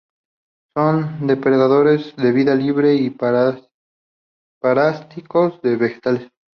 Son 0.75 1.27
depredadores 1.27 2.15
de 2.15 2.31
vida 2.37 2.55
libre 2.55 2.89
o 2.95 3.61
parásitos 4.59 5.61
de 5.61 5.75
vegetales. 5.75 6.31